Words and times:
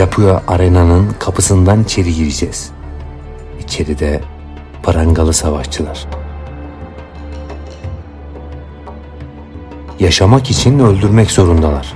Capua 0.00 0.42
Arena'nın 0.48 1.10
kapısından 1.18 1.82
içeri 1.82 2.14
gireceğiz. 2.14 2.70
İçeride 3.60 4.20
parangalı 4.82 5.32
savaşçılar. 5.32 6.06
Yaşamak 9.98 10.50
için 10.50 10.78
öldürmek 10.78 11.30
zorundalar. 11.30 11.94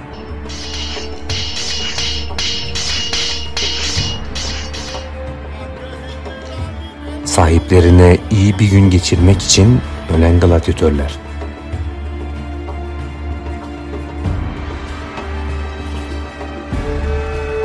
Sahiplerine 7.25 8.19
iyi 8.31 8.59
bir 8.59 8.71
gün 8.71 8.91
geçirmek 8.91 9.43
için 9.43 9.81
ölen 10.17 10.41
gladyatörler. 10.41 11.24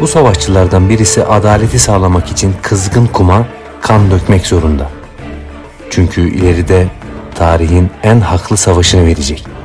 Bu 0.02 0.08
savaşçılardan 0.08 0.89
birisi 0.89 1.23
adaleti 1.23 1.80
sağlamak 1.80 2.31
için 2.31 2.55
kızgın 2.62 3.05
kuma 3.05 3.45
kan 3.81 4.12
dökmek 4.12 4.48
zorunda. 4.48 4.89
Çünkü 5.89 6.30
ileride 6.30 6.88
tarihin 7.35 7.89
en 8.03 8.20
haklı 8.20 8.58
savaşını 8.58 9.05
verecek. 9.05 9.59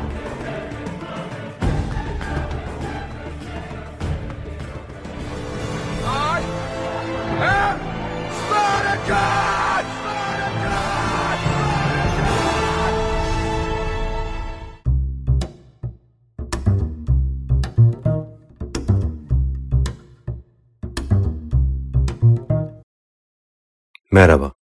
Merhaba, 24.14 24.52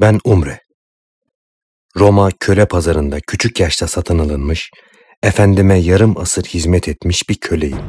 ben 0.00 0.20
Umre. 0.24 0.60
Roma 1.96 2.30
köle 2.40 2.66
pazarında 2.66 3.20
küçük 3.20 3.60
yaşta 3.60 3.86
satın 3.86 4.18
alınmış, 4.18 4.70
efendime 5.22 5.78
yarım 5.78 6.18
asır 6.18 6.44
hizmet 6.44 6.88
etmiş 6.88 7.28
bir 7.28 7.34
köleyim. 7.34 7.80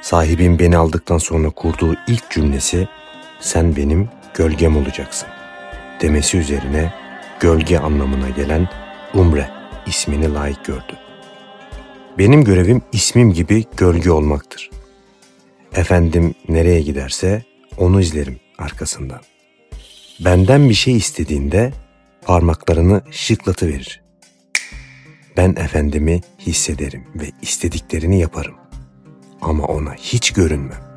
Sahibim 0.00 0.58
beni 0.58 0.76
aldıktan 0.76 1.18
sonra 1.18 1.50
kurduğu 1.50 1.94
ilk 2.08 2.30
cümlesi, 2.30 2.88
sen 3.40 3.76
benim 3.76 4.08
gölgem 4.34 4.76
olacaksın 4.76 5.28
demesi 6.00 6.38
üzerine 6.38 6.94
gölge 7.40 7.78
anlamına 7.78 8.28
gelen 8.28 8.68
Umre 9.14 9.50
ismini 9.86 10.34
layık 10.34 10.64
gördü. 10.64 10.98
Benim 12.18 12.44
görevim 12.44 12.82
ismim 12.92 13.32
gibi 13.32 13.64
gölge 13.76 14.10
olmaktır. 14.10 14.70
Efendim 15.72 16.34
nereye 16.48 16.80
giderse 16.80 17.47
onu 17.78 18.00
izlerim 18.00 18.40
arkasından. 18.58 19.20
Benden 20.20 20.68
bir 20.68 20.74
şey 20.74 20.96
istediğinde 20.96 21.72
parmaklarını 22.22 23.02
şıklatıverir. 23.10 24.02
Ben 25.36 25.50
efendimi 25.50 26.20
hissederim 26.38 27.04
ve 27.14 27.30
istediklerini 27.42 28.20
yaparım. 28.20 28.54
Ama 29.40 29.64
ona 29.64 29.94
hiç 29.94 30.30
görünmem. 30.32 30.88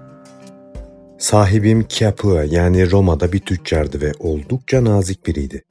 Sahibim 1.17 1.85
Capua 1.89 2.43
yani 2.43 2.91
Roma'da 2.91 3.31
bir 3.33 3.39
tüccardı 3.39 4.01
ve 4.01 4.11
oldukça 4.19 4.83
nazik 4.83 5.27
biriydi. 5.27 5.63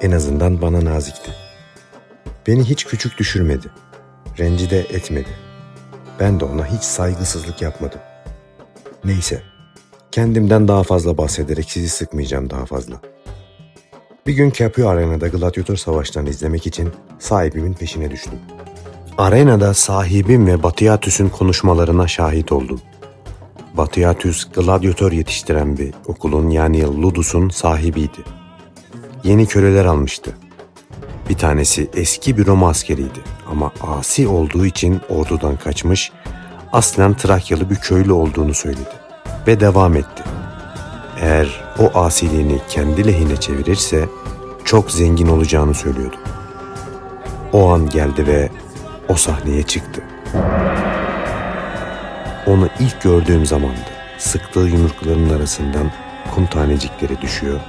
En 0.00 0.10
azından 0.10 0.62
bana 0.62 0.84
nazikti. 0.84 1.30
Beni 2.46 2.64
hiç 2.64 2.84
küçük 2.84 3.18
düşürmedi. 3.18 3.66
Rencide 4.38 4.78
etmedi. 4.78 5.28
Ben 6.20 6.40
de 6.40 6.44
ona 6.44 6.66
hiç 6.66 6.82
saygısızlık 6.82 7.62
yapmadım. 7.62 8.00
Neyse, 9.04 9.42
Kendimden 10.12 10.68
daha 10.68 10.82
fazla 10.82 11.18
bahsederek 11.18 11.70
sizi 11.70 11.88
sıkmayacağım 11.88 12.50
daha 12.50 12.66
fazla. 12.66 13.00
Bir 14.26 14.32
gün 14.32 14.50
Capio 14.50 14.88
Arena'da 14.88 15.28
gladyatör 15.28 15.76
savaşlarını 15.76 16.30
izlemek 16.30 16.66
için 16.66 16.90
sahibimin 17.18 17.72
peşine 17.72 18.10
düştüm. 18.10 18.38
Arenada 19.18 19.74
sahibim 19.74 20.46
ve 20.46 20.62
Batiatus'un 20.62 21.28
konuşmalarına 21.28 22.08
şahit 22.08 22.52
oldum. 22.52 22.80
Batiatus 23.74 24.50
gladyatör 24.52 25.12
yetiştiren 25.12 25.78
bir 25.78 25.94
okulun 26.06 26.50
yani 26.50 27.02
Ludus'un 27.02 27.48
sahibiydi. 27.48 28.22
Yeni 29.24 29.46
köleler 29.46 29.84
almıştı. 29.84 30.36
Bir 31.28 31.34
tanesi 31.34 31.90
eski 31.94 32.38
bir 32.38 32.46
Roma 32.46 32.68
askeriydi 32.68 33.20
ama 33.50 33.72
asi 33.82 34.28
olduğu 34.28 34.66
için 34.66 35.00
ordudan 35.08 35.56
kaçmış, 35.56 36.12
aslen 36.72 37.16
Trakyalı 37.16 37.70
bir 37.70 37.76
köylü 37.76 38.12
olduğunu 38.12 38.54
söyledi 38.54 39.01
ve 39.46 39.60
devam 39.60 39.96
etti. 39.96 40.22
Eğer 41.20 41.64
o 41.78 41.98
asiliğini 41.98 42.58
kendi 42.68 43.06
lehine 43.06 43.36
çevirirse 43.36 44.08
çok 44.64 44.90
zengin 44.90 45.26
olacağını 45.26 45.74
söylüyordu. 45.74 46.16
O 47.52 47.72
an 47.72 47.90
geldi 47.90 48.26
ve 48.26 48.50
o 49.08 49.14
sahneye 49.14 49.62
çıktı. 49.62 50.02
Onu 52.46 52.68
ilk 52.80 53.02
gördüğüm 53.02 53.46
zamandı. 53.46 53.80
Sıktığı 54.18 54.60
yumruklarının 54.60 55.38
arasından 55.38 55.92
kum 56.34 56.46
tanecikleri 56.46 57.20
düşüyor. 57.20 57.60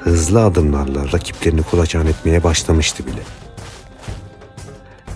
Hızlı 0.00 0.44
adımlarla 0.44 1.12
rakiplerini 1.12 1.62
kulaçan 1.62 2.06
etmeye 2.06 2.44
başlamıştı 2.44 3.06
bile. 3.06 3.22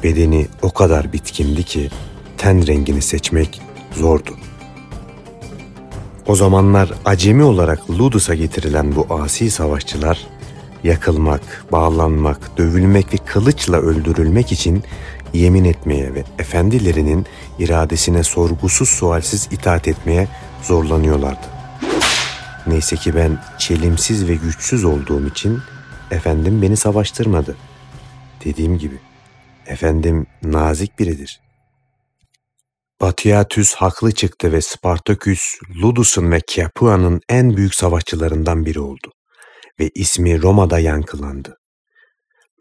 Bedeni 0.02 0.46
o 0.62 0.70
kadar 0.70 1.12
bitkindi 1.12 1.64
ki 1.64 1.90
ten 2.38 2.66
rengini 2.66 3.02
seçmek 3.02 3.62
zordu. 3.92 4.30
O 6.28 6.34
zamanlar 6.34 6.92
acemi 7.04 7.42
olarak 7.42 7.90
Ludus'a 7.90 8.34
getirilen 8.34 8.96
bu 8.96 9.06
asi 9.14 9.50
savaşçılar 9.50 10.26
yakılmak, 10.84 11.64
bağlanmak, 11.72 12.58
dövülmek 12.58 13.14
ve 13.14 13.16
kılıçla 13.16 13.76
öldürülmek 13.76 14.52
için 14.52 14.82
yemin 15.34 15.64
etmeye 15.64 16.14
ve 16.14 16.24
efendilerinin 16.38 17.26
iradesine 17.58 18.22
sorgusuz 18.22 18.88
sualsiz 18.88 19.48
itaat 19.50 19.88
etmeye 19.88 20.28
zorlanıyorlardı. 20.62 21.46
Neyse 22.66 22.96
ki 22.96 23.14
ben 23.16 23.42
çelimsiz 23.58 24.28
ve 24.28 24.34
güçsüz 24.34 24.84
olduğum 24.84 25.26
için 25.26 25.58
efendim 26.10 26.62
beni 26.62 26.76
savaştırmadı. 26.76 27.56
Dediğim 28.44 28.78
gibi 28.78 28.98
efendim 29.66 30.26
nazik 30.42 30.98
biridir. 30.98 31.40
Batiatüs 33.00 33.74
haklı 33.74 34.12
çıktı 34.12 34.52
ve 34.52 34.60
Spartaküs, 34.60 35.54
Ludus'un 35.82 36.32
ve 36.32 36.40
Capua'nın 36.48 37.20
en 37.28 37.56
büyük 37.56 37.74
savaşçılarından 37.74 38.66
biri 38.66 38.80
oldu 38.80 39.12
ve 39.80 39.90
ismi 39.94 40.42
Roma'da 40.42 40.78
yankılandı. 40.78 41.56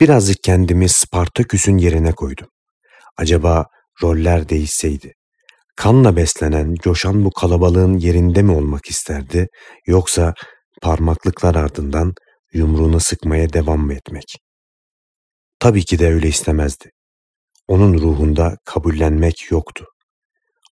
Birazcık 0.02 0.44
kendimi 0.44 0.90
Spartaküs'ün 0.90 1.78
yerine 1.78 2.12
koydum. 2.12 2.48
Acaba 3.18 3.66
roller 4.04 4.50
değişseydi? 4.50 5.14
Kanla 5.76 6.16
beslenen, 6.16 6.76
coşan 6.76 7.26
bu 7.26 7.32
kalabalığın 7.32 7.98
yerinde 7.98 8.42
mi 8.42 8.52
olmak 8.52 8.86
isterdi 8.90 9.48
yoksa 9.88 10.34
parmaklıklar 10.82 11.56
ardından 11.56 12.14
yumruğunu 12.54 13.00
sıkmaya 13.00 13.54
devam 13.54 13.80
mı 13.86 13.94
etmek? 13.94 14.38
Tabii 15.60 15.86
ki 15.86 16.00
de 16.00 16.14
öyle 16.14 16.28
istemezdi. 16.28 16.92
Onun 17.68 17.94
ruhunda 17.94 18.58
kabullenmek 18.66 19.52
yoktu. 19.52 19.86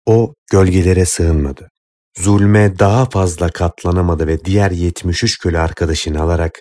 O 0.06 0.34
gölgelere 0.50 1.06
sığınmadı. 1.06 1.68
Zulme 2.18 2.78
daha 2.78 3.04
fazla 3.04 3.48
katlanamadı 3.48 4.26
ve 4.26 4.44
diğer 4.44 4.70
73 4.70 5.38
köle 5.38 5.58
arkadaşını 5.58 6.22
alarak 6.22 6.52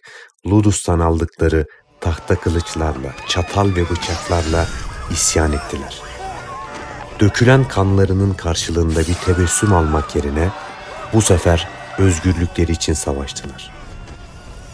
Ludus'tan 0.47 0.99
aldıkları 0.99 1.65
tahta 2.01 2.35
kılıçlarla, 2.35 3.15
çatal 3.27 3.75
ve 3.75 3.89
bıçaklarla 3.89 4.67
isyan 5.11 5.53
ettiler. 5.53 6.01
Dökülen 7.19 7.67
kanlarının 7.67 8.33
karşılığında 8.33 8.99
bir 8.99 9.13
tebessüm 9.13 9.73
almak 9.73 10.15
yerine 10.15 10.49
bu 11.13 11.21
sefer 11.21 11.67
özgürlükleri 11.97 12.71
için 12.71 12.93
savaştılar. 12.93 13.71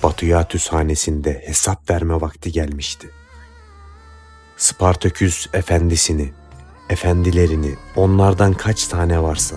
Batıyatüs 0.04 0.68
hanesinde 0.68 1.44
hesap 1.46 1.90
verme 1.90 2.22
vakti 2.22 2.52
gelmişti. 2.52 3.10
Spartaküs 4.58 5.48
efendisini, 5.54 6.34
efendilerini, 6.90 7.76
onlardan 7.96 8.54
kaç 8.54 8.88
tane 8.88 9.22
varsa 9.22 9.56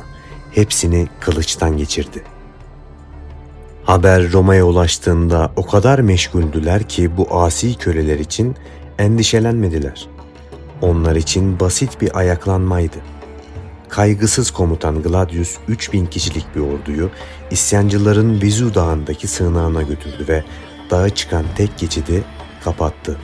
hepsini 0.50 1.08
kılıçtan 1.20 1.76
geçirdi. 1.76 2.22
Haber 3.84 4.32
Roma'ya 4.32 4.64
ulaştığında 4.64 5.52
o 5.56 5.66
kadar 5.66 5.98
meşguldüler 5.98 6.88
ki 6.88 7.16
bu 7.16 7.40
asi 7.40 7.74
köleler 7.74 8.18
için 8.18 8.56
endişelenmediler. 8.98 10.08
Onlar 10.82 11.16
için 11.16 11.60
basit 11.60 12.00
bir 12.00 12.18
ayaklanmaydı. 12.18 12.96
Kaygısız 13.88 14.50
komutan 14.50 15.02
Gladius 15.02 15.56
3000 15.68 16.06
kişilik 16.06 16.56
bir 16.56 16.60
orduyu 16.60 17.10
isyancıların 17.50 18.42
Vizu 18.42 18.74
Dağı'ndaki 18.74 19.26
sığınağına 19.26 19.82
götürdü 19.82 20.24
ve 20.28 20.44
dağa 20.90 21.10
çıkan 21.10 21.44
tek 21.56 21.78
geçidi 21.78 22.24
kapattı. 22.64 23.16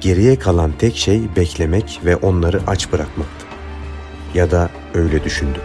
Geriye 0.00 0.38
kalan 0.38 0.72
tek 0.78 0.96
şey 0.96 1.36
beklemek 1.36 2.00
ve 2.04 2.16
onları 2.16 2.60
aç 2.66 2.92
bırakmaktı. 2.92 3.46
Ya 4.34 4.50
da 4.50 4.70
öyle 4.94 5.24
düşündü. 5.24 5.60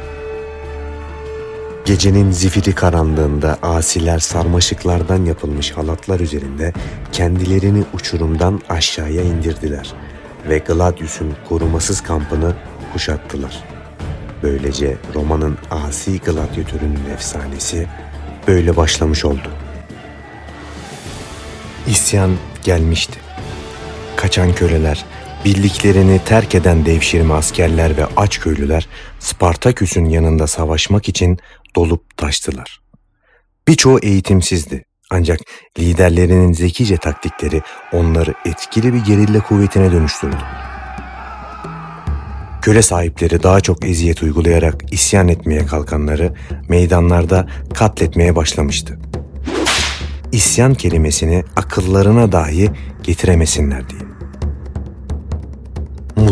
Gecenin 1.85 2.31
zifiri 2.31 2.75
karanlığında 2.75 3.57
asiler 3.61 4.19
sarmaşıklardan 4.19 5.25
yapılmış 5.25 5.71
halatlar 5.71 6.19
üzerinde 6.19 6.73
kendilerini 7.11 7.83
uçurumdan 7.93 8.61
aşağıya 8.69 9.21
indirdiler 9.23 9.93
ve 10.49 10.57
Gladius'un 10.57 11.33
korumasız 11.49 12.01
kampını 12.01 12.53
kuşattılar. 12.93 13.63
Böylece 14.43 14.97
romanın 15.15 15.57
asi 15.71 16.19
gladyatörünün 16.19 17.09
efsanesi 17.13 17.87
böyle 18.47 18.77
başlamış 18.77 19.25
oldu. 19.25 19.51
İsyan 21.87 22.31
gelmişti. 22.63 23.22
Kaçan 24.23 24.55
köleler, 24.55 25.05
birliklerini 25.45 26.19
terk 26.25 26.55
eden 26.55 26.85
devşirme 26.85 27.33
askerler 27.33 27.97
ve 27.97 28.05
aç 28.17 28.39
köylüler 28.39 28.87
Spartaküs'ün 29.19 30.05
yanında 30.05 30.47
savaşmak 30.47 31.09
için 31.09 31.39
dolup 31.75 32.17
taştılar. 32.17 32.81
Birçoğu 33.67 33.99
eğitimsizdi 33.99 34.85
ancak 35.11 35.39
liderlerinin 35.79 36.53
zekice 36.53 36.97
taktikleri 36.97 37.61
onları 37.93 38.33
etkili 38.45 38.93
bir 38.93 39.05
gerilla 39.05 39.43
kuvvetine 39.43 39.91
dönüştürdü. 39.91 40.37
Köle 42.61 42.81
sahipleri 42.81 43.43
daha 43.43 43.61
çok 43.61 43.85
eziyet 43.85 44.23
uygulayarak 44.23 44.93
isyan 44.93 45.27
etmeye 45.27 45.65
kalkanları 45.65 46.33
meydanlarda 46.69 47.47
katletmeye 47.73 48.35
başlamıştı. 48.35 48.99
İsyan 50.31 50.73
kelimesini 50.73 51.43
akıllarına 51.55 52.31
dahi 52.31 52.69
getiremesinler 53.03 53.89
diye. 53.89 54.12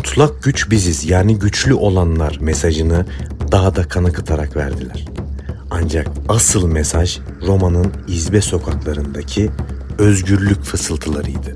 Mutlak 0.02 0.44
güç 0.44 0.72
biziz 0.72 1.10
yani 1.10 1.40
güçlü 1.40 1.74
olanlar 1.74 2.38
mesajını 2.42 3.06
daha 3.52 3.76
da 3.76 3.84
kan 3.84 4.04
akıtarak 4.04 4.56
verdiler. 4.56 5.06
Ancak 5.72 6.08
asıl 6.30 6.68
mesaj 6.68 7.20
Roma'nın 7.48 7.94
izbe 8.08 8.42
sokaklarındaki 8.42 9.50
özgürlük 9.98 10.64
fısıltılarıydı. 10.64 11.56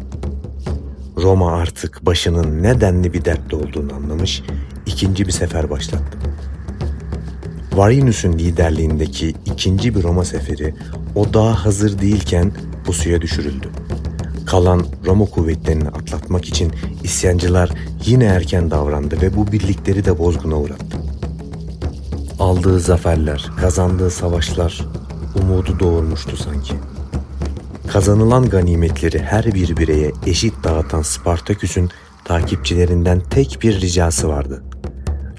Roma 1.17 1.51
artık 1.57 2.05
başının 2.05 2.63
nedenli 2.63 3.13
bir 3.13 3.25
dertte 3.25 3.55
olduğunu 3.55 3.93
anlamış, 3.93 4.43
ikinci 4.85 5.27
bir 5.27 5.31
sefer 5.31 5.69
başlattı. 5.69 6.17
Varinus'un 7.73 8.33
liderliğindeki 8.33 9.35
ikinci 9.45 9.95
bir 9.95 10.03
Roma 10.03 10.25
seferi 10.25 10.73
o 11.15 11.33
daha 11.33 11.65
hazır 11.65 11.99
değilken 11.99 12.51
bu 12.87 12.93
suya 12.93 13.21
düşürüldü. 13.21 13.69
Kalan 14.45 14.85
Roma 15.05 15.25
kuvvetlerini 15.25 15.89
atlatmak 15.89 16.45
için 16.45 16.71
isyancılar 17.03 17.69
yine 18.05 18.25
erken 18.25 18.71
davrandı 18.71 19.21
ve 19.21 19.35
bu 19.35 19.51
birlikleri 19.51 20.05
de 20.05 20.19
bozguna 20.19 20.59
uğrattı. 20.59 20.97
Aldığı 22.39 22.79
zaferler, 22.79 23.51
kazandığı 23.57 24.11
savaşlar 24.11 24.85
umudu 25.41 25.79
doğurmuştu 25.79 26.37
sanki. 26.37 26.73
Kazanılan 27.87 28.49
ganimetleri 28.49 29.19
her 29.19 29.45
bir 29.45 29.77
bireye 29.77 30.11
eşit 30.25 30.53
dağıtan 30.63 31.01
Spartaküs'ün 31.01 31.89
takipçilerinden 32.25 33.21
tek 33.29 33.59
bir 33.61 33.81
ricası 33.81 34.29
vardı. 34.29 34.63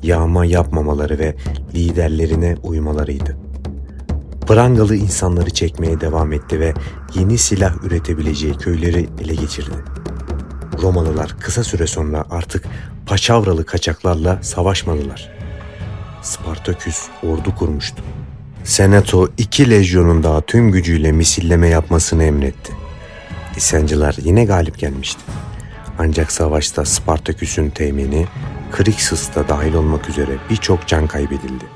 Yağma 0.03 0.44
yapmamaları 0.44 1.19
ve 1.19 1.37
liderlerine 1.75 2.56
uymalarıydı. 2.62 3.45
Prangalı 4.46 4.96
insanları 4.96 5.50
çekmeye 5.50 6.00
devam 6.00 6.32
etti 6.32 6.60
ve 6.60 6.75
yeni 7.14 7.38
silah 7.38 7.84
üretebileceği 7.84 8.54
köyleri 8.54 9.08
ele 9.25 9.34
geçirdi. 9.34 9.76
Romalılar 10.82 11.37
kısa 11.40 11.64
süre 11.64 11.87
sonra 11.87 12.25
artık 12.31 12.64
paçavralı 13.06 13.66
kaçaklarla 13.66 14.43
savaşmadılar. 14.43 15.32
Spartaküs 16.22 17.08
ordu 17.22 17.54
kurmuştu. 17.54 18.02
Senato 18.64 19.28
iki 19.38 19.70
lejyonun 19.70 20.22
daha 20.22 20.40
tüm 20.40 20.72
gücüyle 20.72 21.12
misilleme 21.12 21.69
yapmasını 21.69 22.25
emretti. 22.25 22.72
İsyancılar 23.56 24.16
yine 24.25 24.44
galip 24.44 24.78
gelmişti. 24.78 25.20
Ancak 25.98 26.32
savaşta 26.32 26.84
Spartaküs'ün 26.84 27.70
temini 27.70 28.26
Krixus 28.72 29.34
da 29.34 29.48
dahil 29.48 29.75
olmak 29.75 30.08
üzere 30.08 30.32
birçok 30.50 30.87
can 30.87 31.06
kaybedildi. 31.06 31.75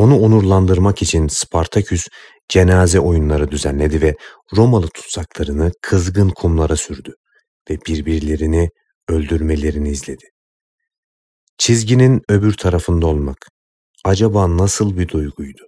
Onu 0.00 0.18
onurlandırmak 0.18 1.02
için 1.02 1.28
Spartaküs 1.28 2.06
cenaze 2.48 3.00
oyunları 3.00 3.50
düzenledi 3.50 4.02
ve 4.02 4.16
Romalı 4.56 4.88
tutsaklarını 4.88 5.72
kızgın 5.82 6.28
kumlara 6.28 6.76
sürdü 6.76 7.14
ve 7.70 7.78
birbirlerini 7.86 8.68
öldürmelerini 9.08 9.90
izledi. 9.90 10.24
Çizginin 11.58 12.22
öbür 12.28 12.52
tarafında 12.52 13.06
olmak 13.06 13.36
acaba 14.04 14.56
nasıl 14.56 14.98
bir 14.98 15.08
duyguydu? 15.08 15.62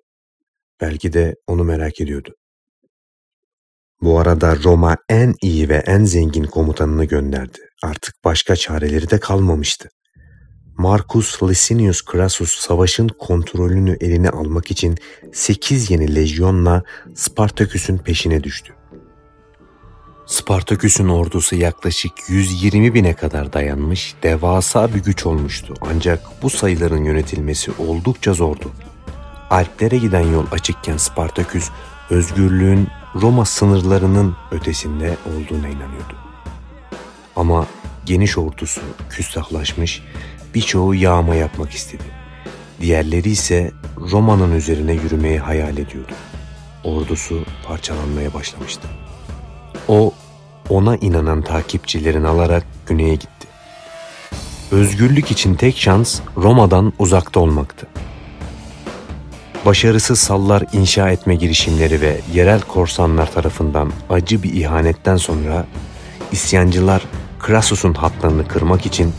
Belki 0.80 1.12
de 1.12 1.34
onu 1.46 1.64
merak 1.64 2.00
ediyordu. 2.00 2.34
Bu 4.02 4.18
arada 4.18 4.56
Roma 4.56 4.96
en 5.08 5.34
iyi 5.42 5.68
ve 5.68 5.76
en 5.86 6.04
zengin 6.04 6.44
komutanını 6.44 7.04
gönderdi. 7.04 7.58
Artık 7.82 8.14
başka 8.24 8.56
çareleri 8.56 9.10
de 9.10 9.20
kalmamıştı. 9.20 9.88
Marcus 10.78 11.42
Licinius 11.42 12.02
Crassus 12.12 12.58
savaşın 12.58 13.08
kontrolünü 13.08 13.96
eline 14.00 14.30
almak 14.30 14.70
için 14.70 14.98
8 15.32 15.90
yeni 15.90 16.14
lejyonla 16.14 16.82
Spartaküs'ün 17.14 17.98
peşine 17.98 18.44
düştü. 18.44 18.74
Spartaküs'ün 20.26 21.08
ordusu 21.08 21.56
yaklaşık 21.56 22.12
120 22.28 22.94
bine 22.94 23.14
kadar 23.14 23.52
dayanmış 23.52 24.14
devasa 24.22 24.94
bir 24.94 25.02
güç 25.02 25.26
olmuştu. 25.26 25.74
Ancak 25.80 26.42
bu 26.42 26.50
sayıların 26.50 27.04
yönetilmesi 27.04 27.72
oldukça 27.78 28.34
zordu. 28.34 28.72
Alplere 29.50 29.96
giden 29.96 30.32
yol 30.32 30.46
açıkken 30.52 30.96
Spartaküs 30.96 31.70
özgürlüğün 32.10 32.88
Roma 33.14 33.44
sınırlarının 33.44 34.36
ötesinde 34.50 35.16
olduğuna 35.26 35.68
inanıyordu. 35.68 36.16
Ama 37.36 37.66
geniş 38.04 38.38
ordusu 38.38 38.80
küstahlaşmış, 39.10 40.02
birçoğu 40.54 40.94
yağma 40.94 41.34
yapmak 41.34 41.70
istedi. 41.70 42.04
Diğerleri 42.80 43.30
ise 43.30 43.72
Roma'nın 44.10 44.52
üzerine 44.52 44.92
yürümeyi 44.92 45.38
hayal 45.38 45.78
ediyordu. 45.78 46.12
Ordusu 46.84 47.44
parçalanmaya 47.66 48.34
başlamıştı. 48.34 48.88
O 49.88 50.12
ona 50.68 50.96
inanan 50.96 51.42
takipçilerini 51.42 52.28
alarak 52.28 52.64
güneye 52.86 53.14
gitti. 53.14 53.48
Özgürlük 54.70 55.30
için 55.30 55.54
tek 55.54 55.78
şans 55.78 56.20
Roma'dan 56.36 56.92
uzakta 56.98 57.40
olmaktı. 57.40 57.86
Başarısız 59.66 60.18
sallar 60.18 60.64
inşa 60.72 61.10
etme 61.10 61.34
girişimleri 61.34 62.00
ve 62.00 62.20
yerel 62.34 62.60
korsanlar 62.60 63.32
tarafından 63.32 63.92
acı 64.10 64.42
bir 64.42 64.52
ihanetten 64.52 65.16
sonra 65.16 65.66
isyancılar 66.32 67.02
Crassus'un 67.46 67.94
hatlarını 67.94 68.48
kırmak 68.48 68.86
için 68.86 69.12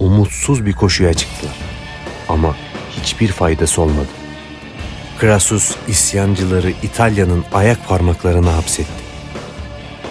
umutsuz 0.00 0.66
bir 0.66 0.72
koşuya 0.72 1.14
çıktılar. 1.14 1.54
Ama 2.28 2.56
hiçbir 3.00 3.28
faydası 3.28 3.82
olmadı. 3.82 4.08
Crassus 5.20 5.76
isyancıları 5.88 6.70
İtalya'nın 6.70 7.44
ayak 7.52 7.88
parmaklarına 7.88 8.56
hapsetti. 8.56 9.08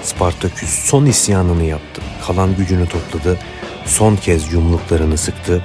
Spartaküs 0.03 0.69
son 0.69 1.05
isyanını 1.05 1.63
yaptı. 1.63 2.01
Kalan 2.27 2.55
gücünü 2.55 2.87
topladı. 2.87 3.39
Son 3.85 4.15
kez 4.15 4.53
yumruklarını 4.53 5.17
sıktı. 5.17 5.63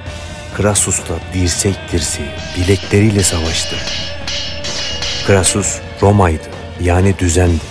Crassus'la 0.57 1.15
dirsek 1.33 1.75
dirseği 1.91 2.29
bilekleriyle 2.57 3.23
savaştı. 3.23 3.75
Crassus 5.27 5.79
Roma'ydı 6.01 6.49
yani 6.81 7.19
düzendi. 7.19 7.63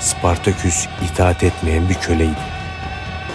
Spartaküs 0.00 0.86
itaat 1.12 1.42
etmeyen 1.42 1.88
bir 1.88 1.94
köleydi. 1.94 2.40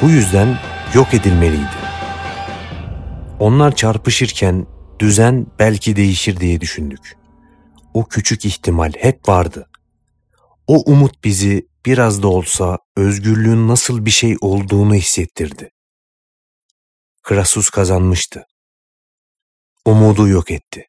Bu 0.01 0.09
yüzden 0.09 0.59
yok 0.93 1.13
edilmeliydi. 1.13 1.80
Onlar 3.41 3.75
çarpışırken 3.75 4.67
düzen 4.99 5.47
belki 5.59 5.95
değişir 5.95 6.39
diye 6.39 6.61
düşündük. 6.61 7.17
O 7.93 8.05
küçük 8.05 8.45
ihtimal 8.45 8.91
hep 8.97 9.29
vardı. 9.29 9.69
O 10.67 10.91
umut 10.91 11.23
bizi 11.23 11.67
biraz 11.85 12.23
da 12.23 12.27
olsa 12.27 12.79
özgürlüğün 12.95 13.67
nasıl 13.67 14.05
bir 14.05 14.11
şey 14.11 14.37
olduğunu 14.41 14.95
hissettirdi. 14.95 15.69
Krasus 17.23 17.69
kazanmıştı. 17.69 18.45
Umudu 19.85 20.27
yok 20.27 20.51
etti. 20.51 20.87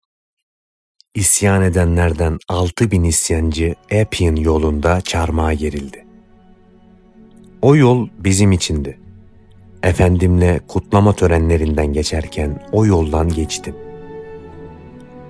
İsyan 1.15 1.63
edenlerden 1.63 2.39
altı 2.49 2.91
bin 2.91 3.05
isyancı 3.05 3.75
Appian 4.01 4.37
yolunda 4.37 5.01
çarmıha 5.01 5.53
gerildi. 5.55 6.07
O 7.63 7.77
yol 7.77 8.09
bizim 8.19 8.53
içindi. 8.53 9.02
Efendimle 9.83 10.61
kutlama 10.69 11.13
törenlerinden 11.13 11.93
geçerken 11.93 12.63
o 12.73 12.87
yoldan 12.87 13.29
geçtim. 13.29 13.75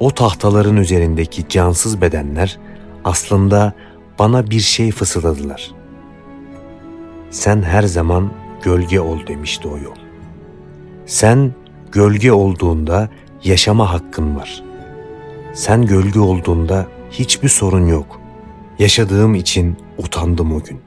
O 0.01 0.11
tahtaların 0.11 0.77
üzerindeki 0.77 1.49
cansız 1.49 2.01
bedenler 2.01 2.59
aslında 3.05 3.73
bana 4.19 4.51
bir 4.51 4.61
şey 4.61 4.91
fısıldadılar. 4.91 5.71
Sen 7.31 7.63
her 7.63 7.83
zaman 7.83 8.33
gölge 8.63 9.01
ol 9.01 9.27
demişti 9.27 9.69
o 9.69 9.79
yol. 9.79 9.97
Sen 11.07 11.55
gölge 11.93 12.33
olduğunda 12.33 13.09
yaşama 13.45 13.93
hakkın 13.93 14.37
var. 14.37 14.63
Sen 15.55 15.87
gölge 15.87 16.21
olduğunda 16.21 16.87
hiçbir 17.11 17.49
sorun 17.49 17.87
yok. 17.87 18.21
Yaşadığım 18.79 19.35
için 19.35 19.77
utandım 19.99 20.53
o 20.53 20.61
gün. 20.63 20.81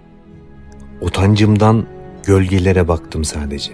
Utancımdan 1.01 1.85
gölgelere 2.25 2.87
baktım 2.87 3.23
sadece. 3.23 3.71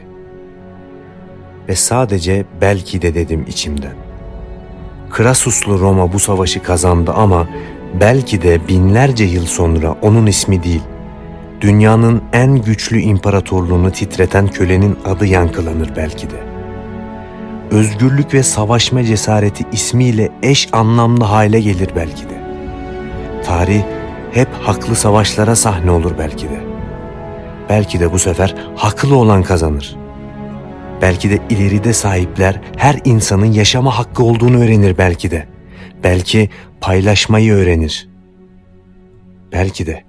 Ve 1.70 1.76
sadece 1.76 2.46
belki 2.62 3.02
de 3.02 3.16
dedim 3.16 3.46
içimden. 3.48 3.96
Krasuslu 5.10 5.80
Roma 5.80 6.14
bu 6.14 6.20
savaşı 6.20 6.64
kazandı 6.64 7.14
ama 7.16 7.48
belki 8.00 8.42
de 8.42 8.68
binlerce 8.68 9.24
yıl 9.24 9.46
sonra 9.46 9.96
onun 10.02 10.26
ismi 10.26 10.64
değil, 10.64 10.82
dünyanın 11.62 12.22
en 12.34 12.56
güçlü 12.56 13.00
imparatorluğunu 13.00 13.92
titreten 13.92 14.48
kölenin 14.48 14.98
adı 15.06 15.26
yankılanır 15.26 15.92
belki 15.96 16.30
de. 16.30 16.44
Özgürlük 17.72 18.34
ve 18.34 18.44
savaşma 18.44 19.04
cesareti 19.04 19.64
ismiyle 19.72 20.30
eş 20.44 20.70
anlamlı 20.72 21.24
hale 21.24 21.62
gelir 21.62 21.90
belki 21.96 22.24
de. 22.24 22.42
Tarih 23.46 23.84
hep 24.32 24.48
haklı 24.62 24.96
savaşlara 24.96 25.56
sahne 25.56 25.92
olur 25.92 26.12
belki 26.20 26.50
de. 26.50 26.71
Belki 27.72 28.00
de 28.00 28.12
bu 28.12 28.20
sefer 28.20 28.56
haklı 28.76 29.16
olan 29.16 29.44
kazanır. 29.44 29.96
Belki 31.02 31.30
de 31.30 31.40
ileride 31.50 31.94
sahipler 31.94 32.62
her 32.78 33.00
insanın 33.06 33.46
yaşama 33.46 34.00
hakkı 34.00 34.24
olduğunu 34.24 34.64
öğrenir 34.64 34.98
belki 34.98 35.32
de. 35.32 35.48
Belki 36.04 36.50
paylaşmayı 36.82 37.54
öğrenir. 37.54 38.10
Belki 39.52 39.86
de 39.86 40.04